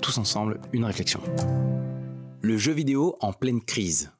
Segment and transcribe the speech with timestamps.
[0.00, 1.20] tous ensemble une réflexion.
[2.40, 4.10] Le jeu vidéo en pleine crise.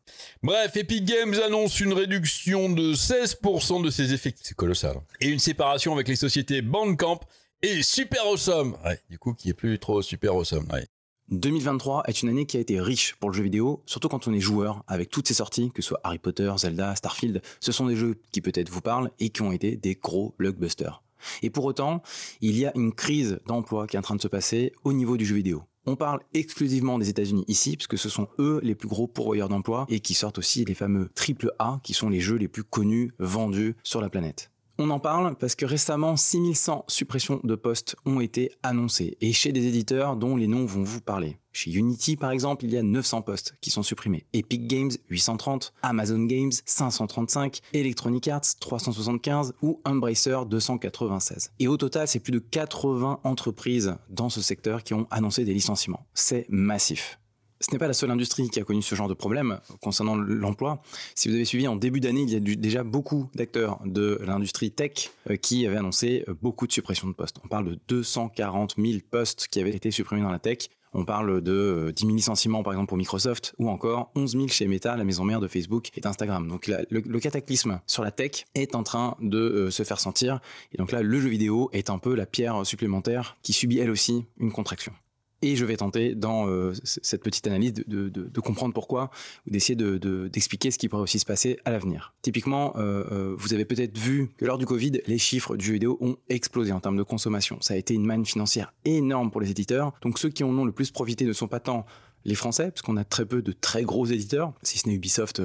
[0.42, 4.46] Bref, Epic Games annonce une réduction de 16% de ses effectifs.
[4.46, 4.96] C'est colossal.
[5.20, 7.20] Et une séparation avec les sociétés Bandcamp
[7.62, 8.76] et Super Awesome.
[8.84, 10.66] Ouais, du coup, qui est plus trop Super Awesome.
[10.72, 10.86] Ouais.
[11.30, 14.32] 2023 est une année qui a été riche pour le jeu vidéo, surtout quand on
[14.32, 17.40] est joueur, avec toutes ces sorties, que ce soit Harry Potter, Zelda, Starfield.
[17.60, 21.02] Ce sont des jeux qui peut-être vous parlent et qui ont été des gros blockbusters.
[21.42, 22.02] Et pour autant,
[22.40, 25.16] il y a une crise d'emploi qui est en train de se passer au niveau
[25.16, 25.62] du jeu vidéo.
[25.84, 29.86] On parle exclusivement des États-Unis ici, puisque ce sont eux les plus gros pourvoyeurs d'emplois
[29.88, 33.12] et qui sortent aussi les fameux triple A, qui sont les jeux les plus connus,
[33.18, 34.52] vendus sur la planète.
[34.78, 39.52] On en parle parce que récemment, 6100 suppressions de postes ont été annoncées, et chez
[39.52, 41.36] des éditeurs dont les noms vont vous parler.
[41.52, 44.24] Chez Unity, par exemple, il y a 900 postes qui sont supprimés.
[44.32, 51.52] Epic Games, 830, Amazon Games, 535, Electronic Arts, 375 ou Embracer, 296.
[51.58, 55.54] Et au total, c'est plus de 80 entreprises dans ce secteur qui ont annoncé des
[55.54, 56.06] licenciements.
[56.14, 57.18] C'est massif.
[57.62, 60.82] Ce n'est pas la seule industrie qui a connu ce genre de problème concernant l'emploi.
[61.14, 64.72] Si vous avez suivi en début d'année, il y a déjà beaucoup d'acteurs de l'industrie
[64.72, 67.36] tech euh, qui avaient annoncé euh, beaucoup de suppressions de postes.
[67.44, 70.70] On parle de 240 000 postes qui avaient été supprimés dans la tech.
[70.94, 74.48] On parle de 10 euh, 000 licenciements par exemple pour Microsoft ou encore 11 000
[74.48, 76.48] chez Meta, la maison mère de Facebook et d'Instagram.
[76.48, 80.40] Donc le, cataclysme sur la tech est en train de se faire sentir.
[80.72, 83.90] Et donc là, le jeu vidéo est un peu la pierre supplémentaire qui subit elle
[83.90, 84.92] aussi une contraction.
[85.42, 89.10] Et je vais tenter dans euh, cette petite analyse de, comprendre pourquoi
[89.46, 92.12] ou d'essayer d'expliquer ce qui pourrait aussi se passer à l'avenir.
[92.22, 95.72] Typiquement, euh, euh, vous avez peut-être vu que lors du Covid, les chiffres du jeu
[95.74, 97.58] vidéo ont explosé en termes de consommation.
[97.60, 99.92] Ça a été une manne financière énorme pour les éditeurs.
[100.02, 101.86] Donc ceux qui en ont le plus profité ne sont pas tant
[102.24, 105.40] les Français, parce qu'on a très peu de très gros éditeurs, si ce n'est Ubisoft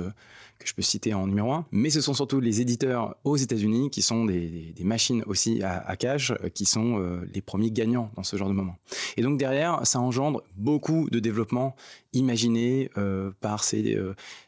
[0.59, 1.65] que je peux citer en numéro un.
[1.71, 6.31] Mais ce sont surtout les éditeurs aux États-Unis qui sont des, machines aussi à, cash,
[6.31, 8.77] euh, qui sont euh, les premiers gagnants dans ce genre de moment.
[9.17, 11.75] Et donc derrière, ça engendre beaucoup de développement
[12.13, 13.97] imaginé euh, par ces,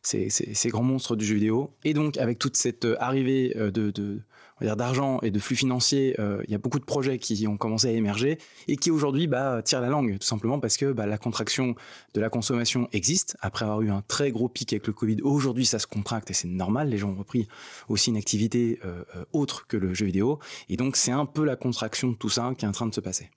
[0.01, 1.71] ces, grands monstres du jeu vidéo.
[1.83, 4.21] Et donc avec toute cette arrivée de
[4.61, 7.87] d'argent et de flux financiers, euh, il y a beaucoup de projets qui ont commencé
[7.87, 8.37] à émerger
[8.67, 11.75] et qui aujourd'hui bah, tirent la langue, tout simplement parce que bah, la contraction
[12.13, 13.37] de la consommation existe.
[13.41, 16.33] Après avoir eu un très gros pic avec le Covid, aujourd'hui ça se contracte et
[16.33, 16.89] c'est normal.
[16.89, 17.47] Les gens ont repris
[17.87, 20.39] aussi une activité euh, euh, autre que le jeu vidéo.
[20.69, 22.93] Et donc c'est un peu la contraction de tout ça qui est en train de
[22.93, 23.29] se passer.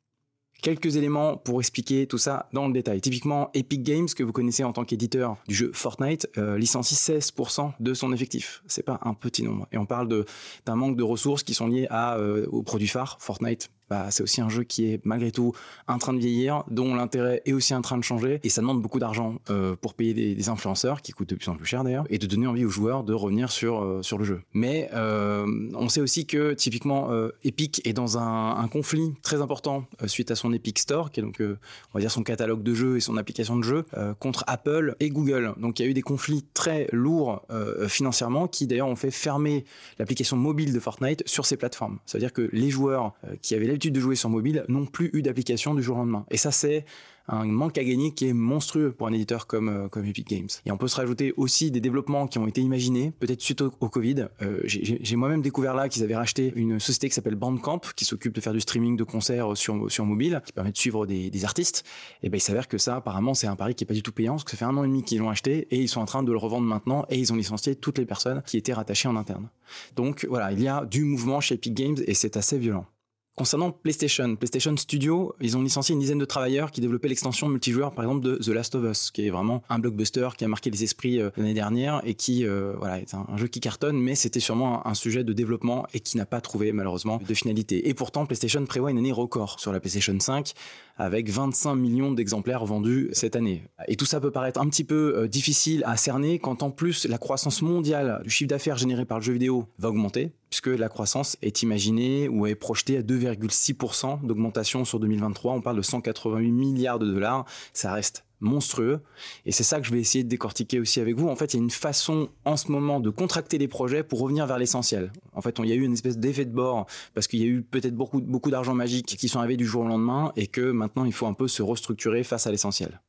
[0.63, 3.01] Quelques éléments pour expliquer tout ça dans le détail.
[3.01, 7.73] Typiquement, Epic Games, que vous connaissez en tant qu'éditeur du jeu Fortnite, euh, licencie 16%
[7.81, 8.63] de son effectif.
[8.69, 9.67] C'est pas un petit nombre.
[9.73, 10.25] Et on parle
[10.65, 14.23] d'un manque de ressources qui sont liées à, euh, au produit phare, Fortnite, bah, c'est
[14.23, 15.53] aussi un jeu qui est malgré tout
[15.87, 18.81] en train de vieillir, dont l'intérêt est aussi en train de changer, et ça demande
[18.81, 22.07] beaucoup d'argent euh, pour payer des, influenceurs, qui coûtent de plus en plus cher d'ailleurs,
[22.09, 24.41] et de donner envie aux joueurs de revenir sur, euh, sur le jeu.
[24.55, 25.45] Mais euh,
[25.75, 27.11] on sait aussi que typiquement
[27.45, 31.43] Epic est dans un, conflit très important suite à son Epic Store, qui est donc
[31.43, 33.85] on va dire son catalogue de jeux et son application de jeux,
[34.19, 35.53] contre Apple et Google.
[35.59, 37.45] Donc il y a eu des conflits très lourds
[37.89, 39.67] financièrement qui d'ailleurs ont fait fermer
[39.99, 41.99] l'application mobile de Fortnite sur ces plateformes.
[42.07, 45.23] Ça veut dire que les joueurs qui avaient de jouer sur mobile n'ont plus eu
[45.23, 46.27] d'application du jour au lendemain.
[46.31, 46.85] Et ça, c'est
[47.29, 50.49] un manque à gagner qui est monstrueux pour un éditeur comme, euh, comme Epic Games.
[50.67, 53.71] Et on peut se rajouter aussi des développements qui ont été imaginés, peut-être suite au,
[53.71, 54.27] Covid.
[54.41, 58.35] Euh, j'ai moi-même découvert là qu'ils avaient racheté une société qui s'appelle Bandcamp, qui s'occupe
[58.35, 61.45] de faire du streaming de concerts sur, sur mobile, qui permet de suivre des, des
[61.45, 61.85] artistes.
[62.23, 64.13] Et ben il s'avère que ça, apparemment, c'est un pari qui est pas du tout
[64.13, 66.01] payant, parce que ça fait un an et demi qu'ils l'ont acheté, et ils sont
[66.01, 68.73] en train de le revendre maintenant, et ils ont licencié toutes les personnes qui étaient
[68.73, 69.49] rattachées en interne.
[69.95, 72.87] Donc voilà, il y a du mouvement chez Epic Games, et c'est assez violent.
[73.35, 77.95] Concernant PlayStation, PlayStation Studio, ils ont licencié une dizaine de travailleurs qui développaient l'extension multijoueur,
[77.95, 80.69] par exemple, de The Last of Us, qui est vraiment un blockbuster qui a marqué
[80.69, 84.17] les esprits euh, l'année dernière et qui, euh, voilà, est un, jeu qui cartonne, mais
[84.17, 87.89] c'était sûrement un, sujet de développement et qui n'a pas trouvé, malheureusement, de finalité.
[87.89, 90.53] Et pourtant, PlayStation prévoit une année record sur la PlayStation 5
[90.99, 93.63] avec 25 millions d'exemplaires vendus cette année.
[93.89, 97.07] Et tout ça peut paraître un petit peu euh, difficile à cerner quand en plus
[97.07, 100.91] la croissance mondiale du chiffre d'affaires généré par le jeu vidéo va augmenter, puisque la
[100.91, 105.55] croissance est imaginée ou est projetée à 2, 2,6% d'augmentation sur 2023.
[105.55, 107.45] On parle de 188 milliards de dollars.
[107.73, 109.01] Ça reste monstrueux.
[109.47, 111.29] Et c'est ça que je vais essayer de décortiquer aussi avec vous.
[111.29, 114.21] En fait, il y a une façon en ce moment de contracter les projets pour
[114.21, 115.13] revenir vers l'essentiel.
[115.33, 117.47] En fait, il y a eu une espèce d'effet de bord parce qu'il y a
[117.47, 120.73] eu peut-être beaucoup, beaucoup d'argent magique qui sont arrivés du jour au lendemain et que
[120.73, 123.01] maintenant il faut un peu se restructurer face à l'essentiel.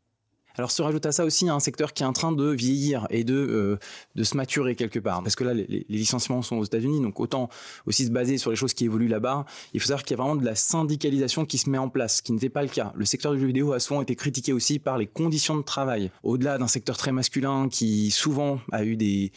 [0.56, 3.24] Alors se rajoute à ça aussi un secteur qui est en train de vieillir et
[3.24, 3.80] de, euh,
[4.16, 5.24] de se maturer quelque part.
[5.24, 7.50] Parce que là, les, licenciements sont aux États-Unis, donc autant
[7.88, 9.46] aussi se baser sur les choses qui évoluent là-bas.
[9.74, 12.18] Il faut savoir qu'il y a vraiment de la syndicalisation qui se met en place,
[12.18, 12.94] ce qui n'était pas le cas.
[12.96, 16.12] Le secteur du jeu vidéo a souvent été critiqué aussi par les conditions de travail.
[16.22, 19.32] Au-delà d'un secteur très masculin qui souvent a eu des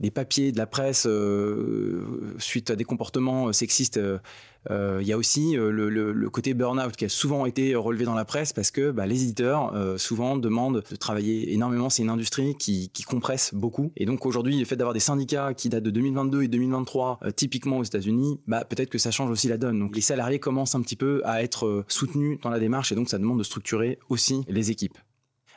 [0.00, 3.98] des papiers de la presse euh, suite à des comportements sexistes.
[4.70, 7.74] Euh, il y a aussi euh, le, le, le, côté burn-out qui a souvent été
[7.74, 11.88] relevé dans la presse parce que bah, les éditeurs euh, souvent demandent de travailler énormément.
[11.88, 13.92] C'est une industrie qui, qui, compresse beaucoup.
[13.96, 17.78] Et donc aujourd'hui, le fait d'avoir des syndicats qui datent de 2022 et 2023, typiquement
[17.78, 19.78] aux États-Unis, bah, peut-être que ça change aussi la donne.
[19.78, 23.08] Donc les salariés commencent un petit peu à être soutenus dans la démarche et donc
[23.08, 24.98] ça demande de structurer aussi les équipes.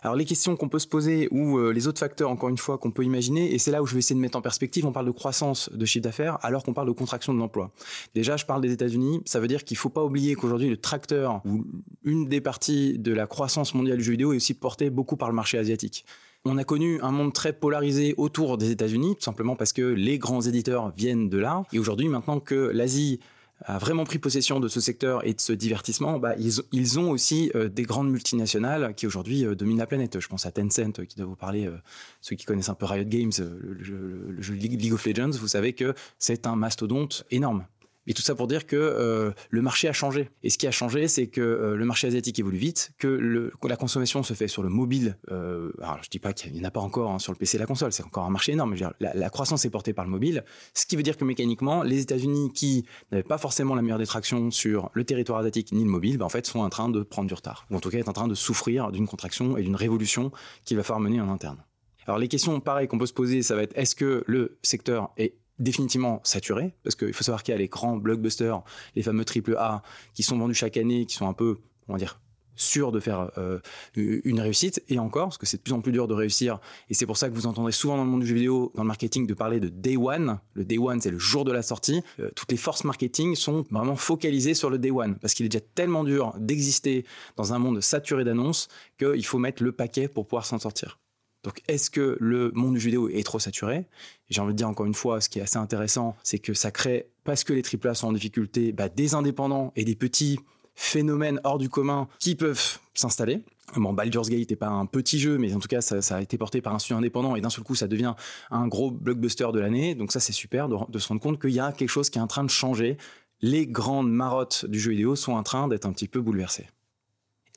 [0.01, 2.78] Alors les questions qu'on peut se poser ou euh, les autres facteurs, encore une fois,
[2.78, 4.92] qu'on peut imaginer, et c'est là où je vais essayer de mettre en perspective, on
[4.92, 7.72] parle de croissance de chiffre d'affaires alors qu'on parle de contraction de l'emploi.
[8.16, 10.78] Déjà, je parle des États-Unis, ça veut dire qu'il ne faut pas oublier qu'aujourd'hui le
[10.78, 11.66] tracteur ou
[12.04, 15.30] une des parties de la croissance mondiale du jeu vidéo est aussi portée beaucoup par
[15.30, 16.06] le marché asiatique.
[16.46, 20.18] On a connu un monde très polarisé autour des États-Unis, tout simplement parce que les
[20.18, 21.63] grands éditeurs viennent de là.
[21.74, 23.19] Et aujourd'hui, maintenant que l'Asie
[23.65, 27.51] a vraiment pris possession de ce secteur et de ce divertissement, bah, ils, ont aussi
[27.56, 30.19] euh, des grandes multinationales qui aujourd'hui euh, dominent la planète.
[30.19, 31.77] Je pense à Tencent, qui doit vous parler, euh,
[32.21, 35.94] ceux qui connaissent un peu Riot Games, le jeu League of Legends, vous savez que
[36.17, 37.65] c'est un mastodonte énorme.
[38.07, 40.30] Et tout ça pour dire que euh, le marché a changé.
[40.42, 43.75] Et ce qui a changé, c'est que euh, le marché asiatique évolue vite, que, la
[43.75, 45.18] consommation se fait sur le mobile.
[45.31, 47.57] Euh, alors je dis pas qu'il n'y en a pas encore hein, sur le PC
[47.57, 48.74] et la console, c'est encore un marché énorme.
[48.74, 50.44] Mais la, croissance est portée par le mobile,
[50.74, 54.07] ce qui veut dire que mécaniquement, les États-Unis qui n'avaient pas forcément la meilleure des
[54.07, 57.04] tractions sur le territoire asiatique ni le mobile, ben, en fait sont en train de
[57.04, 59.62] prendre du retard, ou en tout cas est en train de souffrir d'une contraction et
[59.62, 60.31] d'une révolution
[60.66, 61.63] qu'il va falloir mener en interne.
[62.07, 65.12] Alors les questions pareilles qu'on peut se poser, ça va être est-ce que le secteur
[65.18, 68.61] est définitivement saturé, parce qu'il faut savoir qu'il y a les grands blockbusters,
[68.95, 69.83] les fameux triple A,
[70.13, 71.57] qui sont vendus chaque année, qui sont un peu,
[71.88, 72.19] on va dire,
[72.56, 73.59] sûrs de faire euh,
[73.95, 76.59] une réussite, et encore, parce que c'est de plus en plus dur de réussir,
[76.89, 78.83] et c'est pour ça que vous entendrez souvent dans le monde du jeu vidéo, dans
[78.83, 80.39] le marketing, de parler de Day One.
[80.53, 82.01] Le Day One, c'est le jour de la sortie.
[82.19, 85.50] Euh, toutes les forces marketing sont vraiment focalisées sur le Day One, parce qu'il est
[85.50, 87.05] déjà tellement dur d'exister
[87.38, 88.67] dans un monde saturé d'annonces
[88.97, 91.00] qu'il faut mettre le paquet pour pouvoir s'en sortir.
[91.44, 93.86] Donc, est-ce que le monde du jeu vidéo est trop saturé?
[94.30, 96.71] J'ai envie de dire encore une fois, ce qui est assez intéressant, c'est que ça
[96.71, 100.39] crée, parce que les AAA sont en difficulté, bah, des indépendants et des petits
[100.75, 103.41] phénomènes hors du commun qui peuvent s'installer.
[103.75, 106.21] Bon, Baldur's Gate n'est pas un petit jeu, mais en tout cas, ça, ça, a
[106.21, 108.15] été porté par un studio indépendant et d'un seul coup, ça devient
[108.50, 109.94] un gros blockbuster de l'année.
[109.94, 112.18] Donc ça, c'est super de, de, se rendre compte qu'il y a quelque chose qui
[112.18, 112.97] est en train de changer.
[113.41, 116.68] Les grandes marottes du jeu vidéo sont en train d'être un petit peu bouleversées.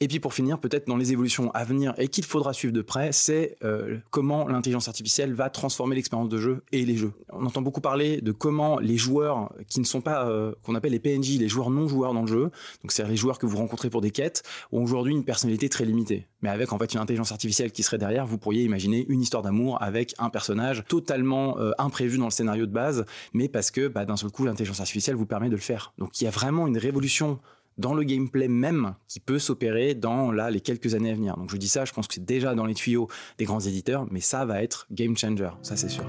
[0.02, 2.82] Et puis pour finir, peut-être dans les évolutions à venir et qu'il faudra suivre de
[2.82, 7.12] près, c'est euh, comment l'intelligence artificielle va transformer l'expérience de jeu et les jeux.
[7.28, 10.90] On entend beaucoup parler de comment les joueurs qui ne sont pas, euh, qu'on appelle
[10.90, 12.50] les PNJ, les joueurs non joueurs dans le jeu,
[12.82, 15.84] donc c'est les joueurs que vous rencontrez pour des quêtes, ont aujourd'hui une personnalité très
[15.84, 16.26] limitée.
[16.40, 19.44] Mais avec en fait une intelligence artificielle qui serait derrière, vous pourriez imaginer une histoire
[19.44, 23.87] d'amour avec un personnage totalement euh, imprévu dans le scénario de base, mais parce que
[23.87, 25.93] bah, d'un seul coup l'intelligence artificielle vous permet de le faire.
[25.96, 27.38] Donc il y a vraiment une révolution
[27.78, 31.36] dans le gameplay même qui peut s'opérer dans là, les quelques années à venir.
[31.36, 34.06] Donc je dis ça, je pense que c'est déjà dans les tuyaux des grands éditeurs,
[34.10, 36.05] mais ça va être game changer, ça c'est sûr.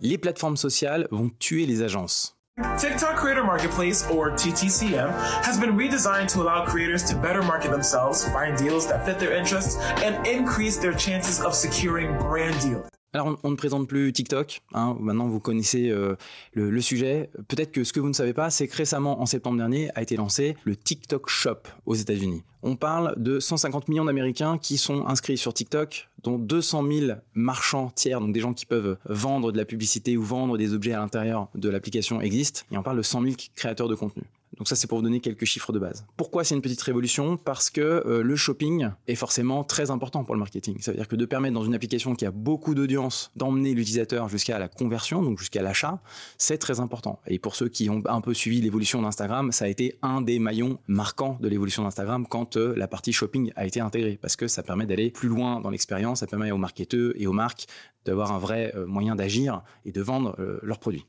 [0.00, 2.36] Les plateformes sociales vont tuer les agences.
[2.78, 5.10] TikTok Creator Marketplace, or TTCM,
[5.42, 9.32] has been redesigned to allow creators to better market themselves, find deals that fit their
[9.32, 12.88] interests, and increase their chances of securing brand deals.
[13.14, 14.60] Alors, on, ne présente plus TikTok.
[14.72, 16.16] Hein, maintenant, vous connaissez euh,
[16.52, 17.30] le, le, sujet.
[17.46, 20.02] Peut-être que ce que vous ne savez pas, c'est que récemment, en septembre dernier, a
[20.02, 22.42] été lancé le TikTok Shop aux États-Unis.
[22.64, 27.92] On parle de 150 millions d'Américains qui sont inscrits sur TikTok, dont 200 000 marchands
[27.94, 30.98] tiers, donc des gens qui peuvent vendre de la publicité ou vendre des objets à
[30.98, 32.62] l'intérieur de l'application existent.
[32.72, 34.24] Et on parle de 100 000 créateurs de contenu.
[34.58, 36.06] Donc ça, c'est pour vous donner quelques chiffres de base.
[36.16, 37.36] Pourquoi c'est une petite révolution?
[37.36, 40.76] Parce que euh, le shopping est forcément très important pour le marketing.
[40.80, 44.28] Ça veut dire que de permettre dans une application qui a beaucoup d'audience d'emmener l'utilisateur
[44.28, 46.00] jusqu'à la conversion, donc jusqu'à l'achat,
[46.38, 47.20] c'est très important.
[47.26, 50.38] Et pour ceux qui ont un peu suivi l'évolution d'Instagram, ça a été un des
[50.38, 54.48] maillons marquants de l'évolution d'Instagram quand euh, la partie shopping a été intégrée, parce que
[54.48, 57.66] ça permet d'aller plus loin dans l'expérience, ça permet aux marketeurs et aux marques
[58.04, 61.06] d'avoir un vrai euh, moyen d'agir et de vendre leurs produits.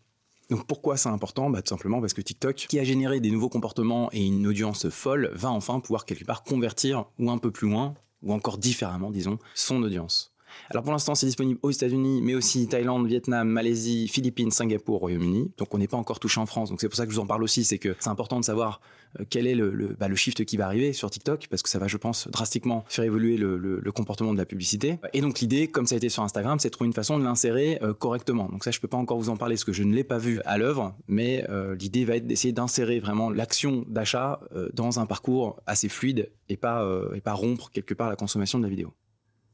[0.49, 3.49] Donc pourquoi c'est important bah, Tout simplement parce que TikTok, qui a généré des nouveaux
[3.49, 7.69] comportements et une audience folle, va enfin pouvoir quelque part convertir ou un peu plus
[7.69, 10.34] loin, ou encore différemment, disons, son audience.
[10.69, 15.51] Alors pour l'instant, c'est disponible aux États-Unis, mais aussi Thaïlande, Vietnam, Malaisie, Philippines, Singapour, Royaume-Uni.
[15.57, 16.69] Donc on n'est pas encore touché en France.
[16.69, 18.45] Donc c'est pour ça que je vous en parle aussi, c'est que c'est important de
[18.45, 18.81] savoir
[19.19, 21.87] euh, quel est bah, le, shift qui va arriver sur TikTok, parce que ça va,
[21.87, 24.99] je pense, drastiquement faire évoluer le, comportement de la publicité.
[25.13, 27.23] Et donc l'idée, comme ça a été sur Instagram, c'est de trouver une façon de
[27.23, 28.49] l'insérer euh, correctement.
[28.49, 30.17] Donc ça, je peux pas encore vous en parler parce que je ne l'ai pas
[30.17, 34.39] vu à l'œuvre, mais euh, l'idée va être d'essayer d'insérer vraiment l'action d'achat
[34.73, 38.63] dans un parcours assez fluide et pas et pas rompre quelque part la consommation de
[38.63, 38.93] la vidéo.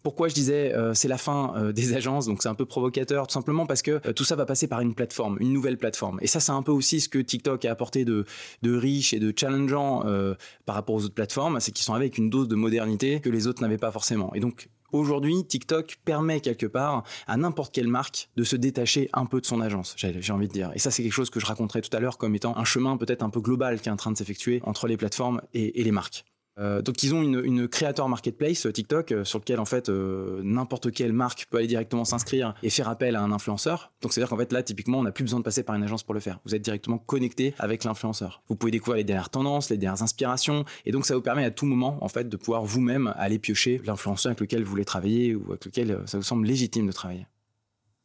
[0.03, 3.27] Pourquoi je disais euh, c'est la fin euh, des agences, donc c'est un peu provocateur,
[3.27, 6.20] tout simplement parce que euh, tout ça va passer par une plateforme, une nouvelle plateforme.
[6.22, 8.25] Et ça, c'est un peu aussi ce que TikTok a apporté de,
[8.63, 12.29] riche et de challengeant euh, par rapport aux autres plateformes, c'est qu'ils sont avec une
[12.29, 14.34] dose de modernité que les autres n'avaient pas forcément.
[14.34, 19.25] Et donc Aujourd'hui, TikTok permet quelque part à n'importe quelle marque de se détacher un
[19.25, 20.70] peu de son agence, j'ai envie de dire.
[20.75, 22.98] Et ça, c'est quelque chose que je raconterai tout à l'heure comme étant un chemin
[22.98, 25.91] peut-être un peu global qui est en train de s'effectuer entre les plateformes et les
[25.91, 26.25] marques.
[26.60, 29.89] Euh, donc ils ont une, une creator marketplace euh, TikTok euh, sur lequel en fait
[29.89, 33.91] n'importe quelle marque peut aller directement s'inscrire et faire appel à un influenceur.
[34.01, 35.75] Donc c'est à dire qu'en fait là typiquement on n'a plus besoin de passer par
[35.75, 36.39] une agence pour le faire.
[36.46, 38.43] Vous êtes directement connecté avec l'influenceur.
[38.48, 41.51] Vous pouvez découvrir les dernières tendances, les dernières inspirations et donc ça vous permet à
[41.51, 45.36] tout moment en fait de pouvoir vous-même aller piocher l'influenceur avec lequel vous voulez travailler
[45.36, 47.25] ou avec lequel ça vous semble légitime de travailler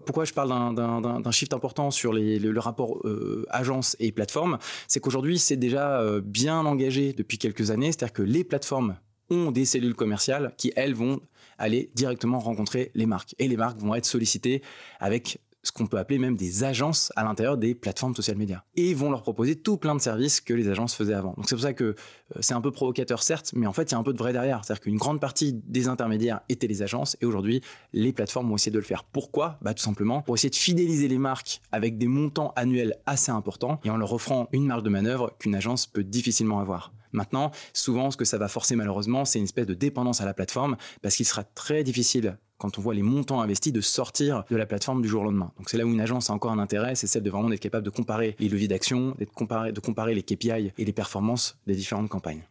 [0.05, 5.01] pourquoi je parle d'un shift important sur les, le, rapport euh, agence et plateforme, c'est
[5.01, 8.97] qu'aujourd'hui c'est déjà euh, bien engagé depuis quelques années, c'est-à-dire que les plateformes
[9.31, 11.21] ont des cellules commerciales qui elles vont
[11.59, 13.35] aller directement rencontrer les marques.
[13.39, 14.63] Et les marques vont être sollicitées
[15.01, 18.63] avec ce qu'on peut appeler même des agences à l'intérieur des plateformes social médias.
[18.77, 21.35] Et vont leur proposer tout plein de services que les agences faisaient avant.
[21.37, 21.95] Donc c'est pour ça que euh,
[22.41, 24.33] c'est un peu provocateur certes, mais en fait il y a un peu de vrai
[24.33, 24.65] derrière.
[24.65, 28.73] C'est-à-dire qu'une grande partie des intermédiaires étaient les agences et aujourd'hui les plateformes vont essayer
[28.73, 29.03] de le faire.
[29.03, 29.59] Pourquoi?
[29.61, 33.81] Bah tout simplement pour essayer de fidéliser les marques avec des montants annuels assez importants
[33.85, 36.93] et en leur offrant une marge de manœuvre qu'une agence peut difficilement avoir.
[37.13, 40.35] Maintenant, souvent, ce que ça va forcer malheureusement, c'est une espèce de dépendance à la
[40.35, 44.57] plateforme parce qu'il sera très difficile quand on voit les montants investis, de sortir de
[44.57, 45.53] la plateforme du jour au lendemain.
[45.59, 47.61] Donc c'est là où une agence a encore un intérêt, c'est celle de vraiment d'être
[47.61, 52.09] capable de comparer les leviers d'action, de comparer les KPI et les performances des différentes
[52.09, 52.43] campagnes.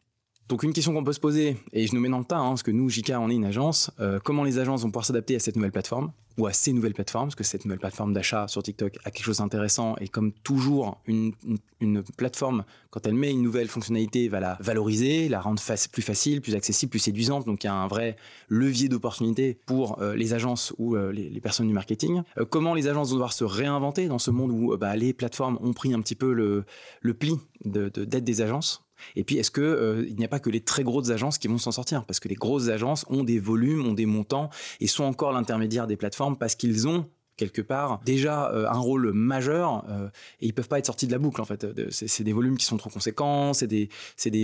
[0.47, 2.49] Donc une question qu'on peut se poser, et je nous mets dans le tas, hein,
[2.49, 5.35] parce que nous, JK, on est une agence, euh, comment les agences vont pouvoir s'adapter
[5.35, 8.47] à cette nouvelle plateforme ou à ces nouvelles plateformes, parce que cette nouvelle plateforme d'achat
[8.47, 11.31] sur TikTok a quelque chose d'intéressant, et comme toujours, une,
[11.79, 15.59] une, plateforme, quand elle met une nouvelle fonctionnalité, va la valoriser, la rendre
[15.91, 18.15] plus facile, plus accessible, plus séduisante, donc il y a un vrai
[18.47, 22.21] levier d'opportunité pour euh, les agences ou euh, les, personnes du marketing.
[22.51, 25.73] Comment les agences vont devoir se réinventer dans ce monde où bah, les plateformes ont
[25.73, 26.65] pris un petit peu le,
[27.13, 27.33] pli
[27.63, 28.84] d'être de, des agences?
[29.15, 31.47] Et puis, est-ce que euh, il n'y a pas que les très grosses agences qui
[31.47, 32.05] vont s'en sortir?
[32.05, 34.49] Parce que les grosses agences ont des volumes, ont des montants
[34.79, 39.11] et sont encore l'intermédiaire des plateformes parce qu'ils ont quelque part déjà euh, un rôle
[39.11, 40.07] majeur euh,
[40.39, 41.67] et ils peuvent pas être sortis de la boucle en fait.
[41.91, 43.89] C'est des volumes qui sont trop conséquents c'est des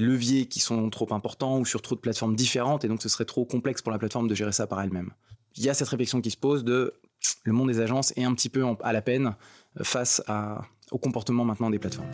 [0.02, 3.24] leviers qui sont trop importants ou sur trop de plateformes différentes et donc ce serait
[3.24, 5.12] trop complexe pour la plateforme de gérer ça par elle-même.
[5.56, 6.94] Il y a cette réflexion qui se pose de
[7.46, 9.36] le monde des agences est un petit peu à la peine
[9.84, 10.22] face
[10.92, 12.12] au comportement maintenant des plateformes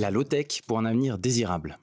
[0.00, 1.78] la low-tech pour un avenir désirable.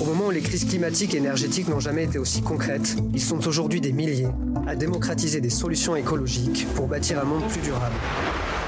[0.00, 3.46] Au moment où les crises climatiques et énergétiques n'ont jamais été aussi concrètes, ils sont
[3.46, 4.28] aujourd'hui des milliers
[4.66, 7.94] à démocratiser des solutions écologiques pour bâtir un monde plus durable.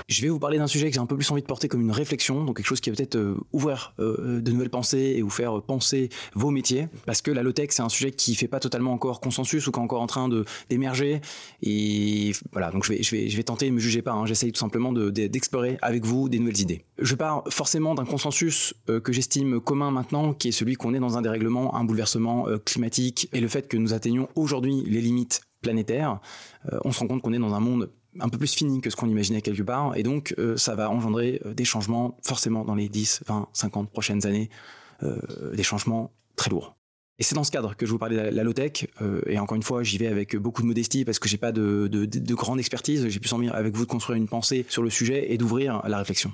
[0.08, 1.82] Je vais vous parler d'un sujet que j'ai un peu plus envie de porter comme
[1.82, 5.20] une réflexion, donc quelque chose qui va peut-être euh, ouvrir euh, de nouvelles pensées et
[5.20, 8.58] vous faire penser vos métiers, parce que la low-tech c'est un sujet qui fait pas
[8.58, 10.30] totalement encore consensus ou qui est encore en train
[10.70, 11.20] d'émerger.
[11.60, 14.24] Et voilà, donc je vais je vais je vais tenter, ne me jugez pas, hein,
[14.24, 16.86] j'essaye tout simplement d'explorer de, avec vous des nouvelles idées.
[16.98, 21.00] Je pars forcément d'un consensus euh, que j'estime commun maintenant, qui est celui qu'on est
[21.00, 25.02] dans un dérèglement, un bouleversement euh, climatique et le fait que nous atteignons aujourd'hui les
[25.02, 26.20] limites planétaires,
[26.72, 28.90] euh, on se rend compte qu'on est dans un monde un peu plus fini que
[28.90, 32.64] ce qu'on imaginait quelque part, et donc euh, ça va engendrer euh, des changements forcément
[32.64, 34.50] dans les 10, 20, 50 prochaines années,
[35.02, 36.76] euh, des changements très lourds.
[37.18, 38.86] Et c'est dans ce cadre que je vous parlais de la, low-tech,
[39.26, 41.88] et encore une fois, j'y vais avec beaucoup de modestie parce que j'ai pas de,
[41.90, 44.84] de, de, de grande expertise, j'ai plus envie avec vous de construire une pensée sur
[44.84, 46.32] le sujet et d'ouvrir la réflexion.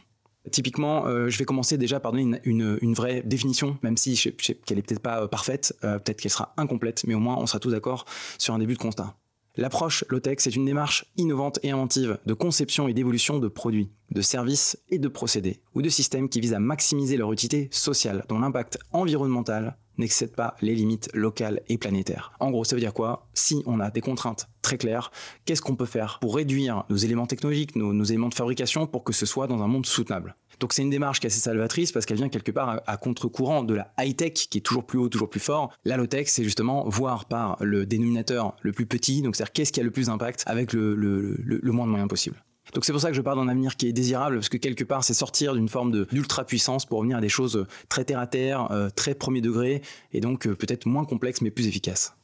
[0.51, 4.79] Typiquement, je vais commencer déjà par donner une, vraie définition, même si je sais, qu'elle
[4.79, 8.05] est peut-être pas parfaite, peut-être qu'elle sera incomplète, mais au moins on sera tous d'accord
[8.37, 9.17] sur un début de constat.
[9.57, 14.21] L'approche low-tech, c'est une démarche innovante et inventive de conception et d'évolution de produits, de
[14.21, 18.41] services et de procédés, ou de systèmes qui visent à maximiser leur utilité sociale, dont
[18.41, 22.33] l'impact environnemental n'excède pas les limites locales et planétaires.
[22.41, 23.29] En gros, ça veut dire quoi?
[23.33, 25.13] Si on a des contraintes très claires,
[25.45, 29.05] qu'est-ce qu'on peut faire pour réduire nos éléments technologiques, nos, nos, éléments de fabrication, pour
[29.05, 30.35] que ce soit dans un monde soutenable?
[30.61, 33.63] Donc c'est une démarche qui est assez salvatrice parce qu'elle vient quelque part à, contre-courant
[33.63, 35.73] de la high-tech qui est toujours plus haut, toujours plus fort.
[35.85, 39.81] La low-tech, c'est justement voir par le dénominateur le plus petit, donc c'est-à-dire qu'est-ce qui
[39.81, 42.37] a le plus d'impact avec le, moins de moyens possible.
[42.73, 44.85] Donc c'est pour ça que je parle d'un avenir qui est désirable, parce que quelque
[44.85, 48.27] part c'est sortir d'une forme d'ultra puissance pour revenir à des choses très terre à
[48.27, 49.83] terre, euh, très premier degré,
[50.13, 52.15] et donc euh, peut-être moins complexes mais plus efficaces.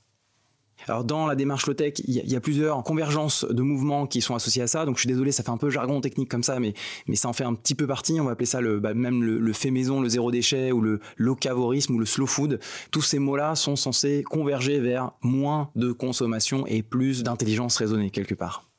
[0.86, 4.62] Alors dans la démarche low-tech, il y, a plusieurs convergences de mouvements qui sont associés
[4.62, 4.84] à ça.
[4.84, 6.74] Donc je suis désolé, ça fait un peu jargon technique comme ça, mais,
[7.06, 8.20] mais ça en fait un petit peu partie.
[8.20, 11.00] On va appeler ça le, bah, même le, fait maison, le zéro déchet ou le
[11.16, 12.60] locavorisme ou le slow food.
[12.90, 18.34] Tous ces mots-là sont censés converger vers moins de consommation et plus d'intelligence raisonnée quelque
[18.34, 18.69] part.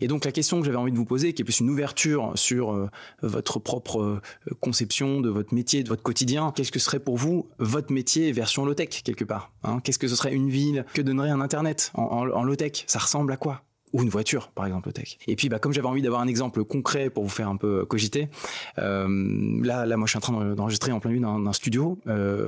[0.00, 2.32] Et donc la question que j'avais envie de vous poser, qui est plus une ouverture
[2.36, 2.88] sur euh,
[3.22, 4.20] votre propre euh,
[4.60, 8.64] conception de votre métier, de votre quotidien, qu'est-ce que serait pour vous votre métier version
[8.64, 9.80] low-tech quelque part hein?
[9.82, 10.84] Qu'est-ce que ce serait une ville?
[10.94, 12.84] Que donnerait un Internet en, en, low-tech?
[12.86, 13.62] Ça ressemble à quoi?
[13.92, 15.18] Ou une voiture, par exemple, low-tech.
[15.26, 17.84] Et puis, bah, comme j'avais envie d'avoir un exemple concret pour vous faire un peu
[17.84, 18.28] cogiter,
[18.78, 19.08] euh,
[19.64, 21.98] là, là, moi, je suis en train d'enregistrer en plein milieu d'un studio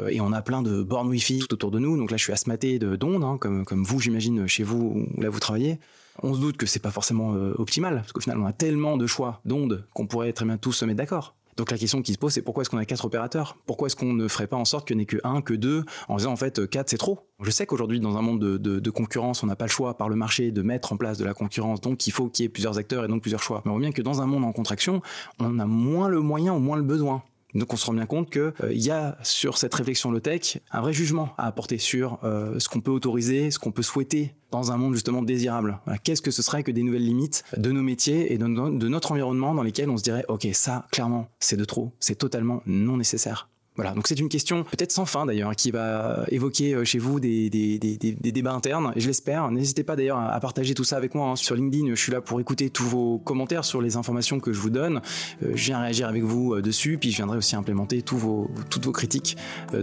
[0.08, 1.96] et on a plein de bornes Wi-Fi tout autour de nous.
[1.96, 5.30] Donc là, je suis asthmaté d'ondes, hein, comme, comme vous, j'imagine, chez vous, où là,
[5.30, 5.80] vous travaillez
[6.22, 8.96] on se doute que c'est pas forcément euh, optimal, parce qu'au final, on a tellement
[8.96, 11.34] de choix d'ondes qu'on pourrait très bien tous se mettre d'accord.
[11.56, 13.58] Donc la question qui se pose, c'est pourquoi est-ce qu'on a quatre opérateurs?
[13.66, 15.84] Pourquoi est-ce qu'on ne ferait pas en sorte qu'il n'y ait que un, que deux,
[16.08, 17.28] en disant en fait quatre c'est trop?
[17.42, 20.16] Je sais qu'aujourd'hui dans un monde de, concurrence, on n'a pas le choix par le
[20.16, 22.78] marché de mettre en place de la concurrence, donc il faut qu'il y ait plusieurs
[22.78, 23.60] acteurs et donc plusieurs choix.
[23.64, 25.02] Mais on voit bien que dans un monde en contraction,
[25.40, 27.22] on a moins le moyen ou moins le besoin.
[27.54, 30.80] Donc on se rend bien compte qu'il euh, y a sur cette réflexion low-tech un
[30.80, 34.72] vrai jugement à apporter sur euh, ce qu'on peut autoriser, ce qu'on peut souhaiter dans
[34.72, 35.78] un monde justement désirable.
[36.04, 39.12] Qu'est-ce que ce serait que des nouvelles limites de nos métiers et de, de notre
[39.12, 42.96] environnement dans lesquels on se dirait ok ça clairement c'est de trop, c'est totalement non
[42.96, 43.48] nécessaire.
[43.76, 47.20] Voilà, donc c'est une question peut-être sans fin d'ailleurs qui va évoquer euh, chez vous
[47.20, 49.50] des, des, des, des débats internes, et je l'espère.
[49.50, 51.36] N'hésitez pas d'ailleurs à partager tout ça avec moi hein.
[51.36, 51.88] sur LinkedIn.
[51.88, 55.00] Je suis là pour écouter tous vos commentaires sur les informations que je vous donne.
[55.42, 58.84] Euh, je viens réagir avec vous euh, dessus, puis je viendrai aussi implémenter vos, toutes
[58.84, 59.36] vos critiques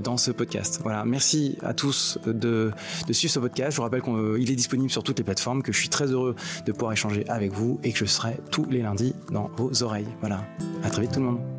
[0.03, 0.79] dans ce podcast.
[0.83, 2.71] Voilà, merci à tous de,
[3.07, 3.71] de suivre ce podcast.
[3.71, 6.35] Je vous rappelle qu'il est disponible sur toutes les plateformes, que je suis très heureux
[6.65, 10.07] de pouvoir échanger avec vous et que je serai tous les lundis dans vos oreilles.
[10.19, 10.45] Voilà,
[10.83, 11.58] à très vite tout le monde.